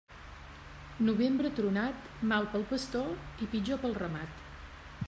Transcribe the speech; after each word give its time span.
Novembre 1.09 1.51
tronat, 1.59 2.09
mal 2.33 2.49
pel 2.55 2.67
pastor 2.73 3.45
i 3.47 3.53
pitjor 3.55 3.85
pel 3.85 3.97
ramat. 4.05 4.47